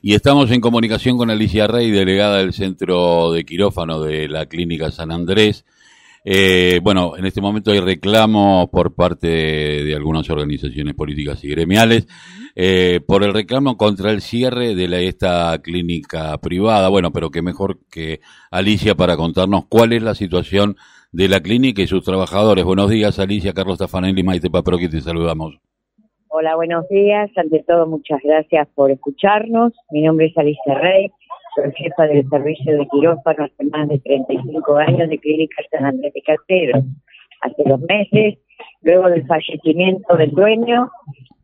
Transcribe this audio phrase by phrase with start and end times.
[0.00, 4.92] Y estamos en comunicación con Alicia Rey, delegada del Centro de Quirófano de la Clínica
[4.92, 5.64] San Andrés.
[6.24, 12.06] Eh, bueno, en este momento hay reclamos por parte de, algunas organizaciones políticas y gremiales
[12.54, 16.88] eh, por el reclamo contra el cierre de esta clínica privada.
[16.88, 18.20] Bueno, pero que mejor que
[18.52, 20.76] Alicia para contarnos cuál es la situación
[21.10, 22.64] de la clínica y sus trabajadores.
[22.64, 25.58] Buenos días, Alicia, Carlos Tafanelli, Maite que te saludamos.
[26.40, 27.28] Hola, buenos días.
[27.34, 29.72] Ante todo, muchas gracias por escucharnos.
[29.90, 31.10] Mi nombre es Alicia Rey,
[31.56, 36.12] soy jefa del servicio de quirófano hace más de 35 años de Clínica San Andrés
[36.14, 36.84] de Castelo.
[37.40, 38.38] Hace dos meses,
[38.82, 40.88] luego del fallecimiento del dueño,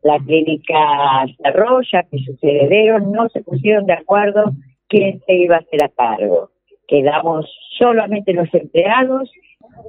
[0.01, 4.53] la clínica cerró ya que sus herederos no se pusieron de acuerdo
[4.87, 6.51] quién se iba a hacer a cargo.
[6.87, 9.29] Quedamos solamente los empleados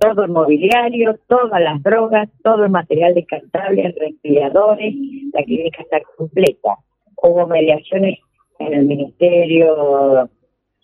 [0.00, 4.94] todo el mobiliario, todas las drogas, todo el material descartable, respiradores,
[5.32, 6.76] la clínica está completa.
[7.22, 8.18] Hubo mediaciones
[8.58, 10.28] en el Ministerio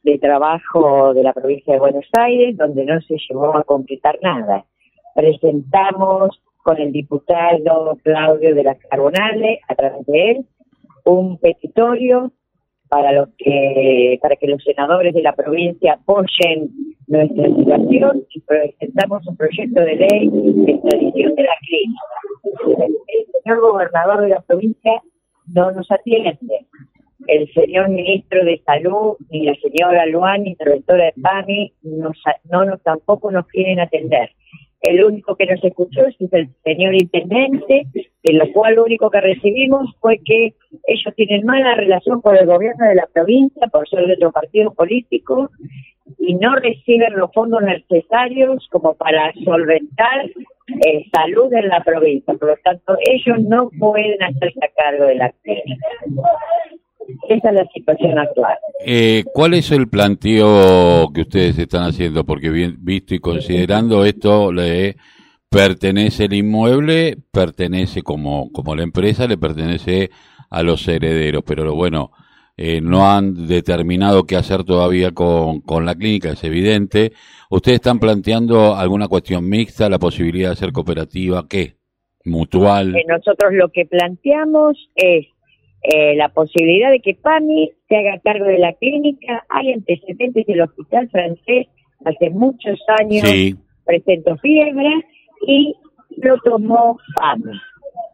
[0.02, 4.64] de Trabajo de la provincia de Buenos Aires, donde no se llevó a completar nada.
[5.14, 10.46] Presentamos con el diputado Claudio de la Carbonale, a través de él,
[11.04, 12.32] un petitorio
[12.88, 19.26] para los que para que los senadores de la provincia apoyen nuestra situación y presentamos
[19.26, 22.96] un proyecto de ley de extradición de la clínica.
[23.06, 25.02] El señor gobernador de la provincia
[25.54, 26.38] no nos atiende.
[27.26, 33.30] El señor ministro de Salud ni la señora Luan, interventora de PAMI, no, nos, tampoco
[33.30, 34.30] nos quieren atender.
[34.80, 37.86] El único que nos escuchó es el señor intendente,
[38.24, 40.54] en lo cual lo único que recibimos fue que
[40.86, 44.72] ellos tienen mala relación con el gobierno de la provincia por ser de otro partido
[44.72, 45.50] político
[46.18, 50.26] y no reciben los fondos necesarios como para solventar
[50.84, 52.34] eh, salud en la provincia.
[52.34, 55.86] Por lo tanto, ellos no pueden hacerse cargo de la clínica.
[57.28, 58.56] Esa es la situación actual.
[58.84, 62.24] Eh, ¿Cuál es el planteo que ustedes están haciendo?
[62.24, 64.96] Porque bien visto y considerando esto, le
[65.48, 70.10] pertenece el inmueble, pertenece como, como la empresa, le pertenece
[70.48, 72.12] a los herederos, pero bueno,
[72.56, 77.12] eh, no han determinado qué hacer todavía con, con la clínica, es evidente.
[77.50, 81.74] ¿Ustedes están planteando alguna cuestión mixta, la posibilidad de hacer cooperativa, qué?
[82.24, 82.94] ¿Mutual?
[82.94, 85.26] Eh, nosotros lo que planteamos es
[85.82, 89.44] eh, la posibilidad de que PAMI se haga cargo de la clínica.
[89.48, 91.66] Hay antecedentes del hospital francés
[92.04, 93.24] hace muchos años,
[93.84, 94.90] presentó fiebre
[95.46, 95.74] y
[96.18, 97.58] lo tomó PAMI.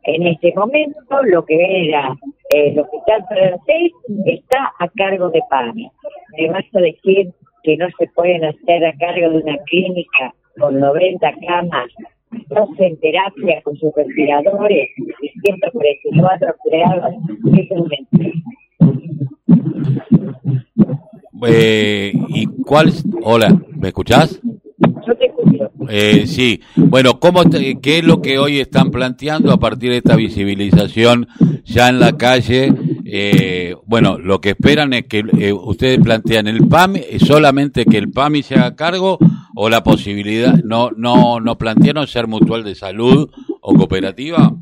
[0.05, 2.17] En este momento, lo que era
[2.51, 3.93] el hospital francés
[4.27, 5.91] está a cargo de PAMI.
[6.39, 7.31] Me vas a decir
[7.63, 11.91] que no se pueden hacer a cargo de una clínica con 90 camas
[12.31, 14.89] 12 en terapia con sus respiradores
[15.23, 17.15] y 144 empleados,
[17.59, 17.89] es un
[21.47, 22.93] eh, ¿Y cuál?
[23.23, 24.41] Hola, ¿me escuchás?
[25.07, 25.71] Yo te escucho.
[25.91, 27.41] Eh, sí, bueno, ¿cómo
[27.83, 31.29] ¿qué es lo que hoy están planteando a partir de esta visibilización
[31.65, 32.73] ya en la calle?
[33.07, 38.11] Eh, bueno, lo que esperan es que eh, ustedes plantean el PAMI, solamente que el
[38.11, 39.19] PAMI se haga cargo
[39.55, 43.31] o la posibilidad, no, no, no plantearon ser mutual de salud
[43.63, 44.55] o cooperativa.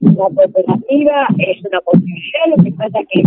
[0.00, 3.22] La cooperativa es una posibilidad, lo que pasa que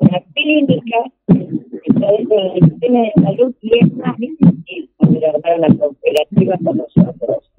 [0.00, 4.57] la clínica del sistema de salud y es más difícil
[5.08, 7.50] poder una cooperativa con nosotros.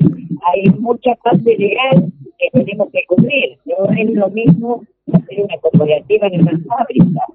[0.46, 6.28] Hay mucha parte legal que tenemos que cubrir, no es lo mismo hacer una cooperativa
[6.28, 7.26] en una fábrica.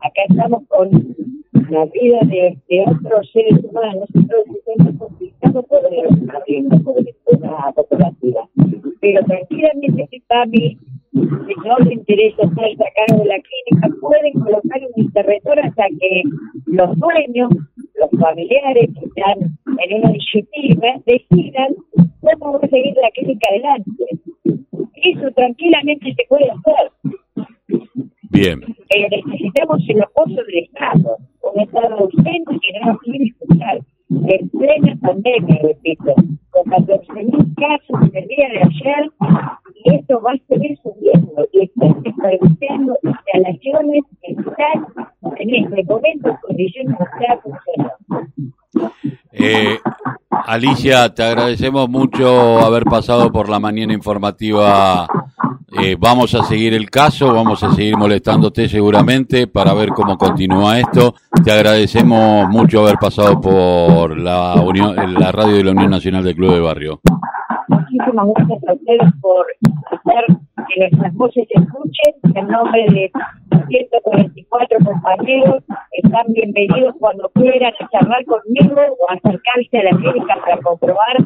[0.00, 0.90] Acá estamos con
[1.70, 4.08] la vida de, otros seres humanos,
[7.26, 8.48] una cooperativa.
[9.00, 10.78] Pero tranquilamente si PAMI,
[11.12, 16.22] si no le interesa estar sacando de la clínica, pueden colocar un interventor hasta que
[16.66, 17.50] los dueños,
[18.12, 21.74] los familiares que están en una iniciativa, decidan
[22.20, 24.04] cómo va a seguir la clínica adelante.
[24.94, 27.14] Eso tranquilamente se puede hacer.
[28.30, 28.62] Bien.
[28.90, 33.80] Eh, necesitamos el apoyo del Estado, un Estado urgente que no nos quiere escuchar.
[34.10, 36.14] En plena pandemia, repito,
[36.50, 39.10] con 14.000 casos el día de ayer,
[39.84, 41.86] y esto va a seguir subiendo y está
[42.16, 44.86] produciendo instalaciones que están
[45.38, 47.40] en este momento en condiciones estar.
[49.32, 49.78] Eh,
[50.30, 55.06] Alicia, te agradecemos mucho haber pasado por la mañana informativa.
[55.80, 60.78] Eh, vamos a seguir el caso, vamos a seguir molestándote seguramente para ver cómo continúa
[60.78, 61.14] esto.
[61.44, 66.36] Te agradecemos mucho haber pasado por la, unión, la radio de la Unión Nacional del
[66.36, 67.00] Club de Barrio.
[67.68, 69.46] Muchísimas gracias a ustedes por
[69.90, 70.38] hacer
[70.74, 73.10] que nuestras voces se escuchen en nombre de
[73.68, 75.62] 144 compañeros
[75.92, 81.16] están bienvenidos cuando quieran a charlar conmigo o acercarse a la clínica para comprobar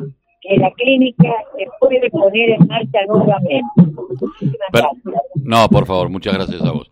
[0.43, 3.65] que la clínica se puede poner en marcha nuevamente.
[5.45, 6.91] No, por favor, muchas gracias a vos.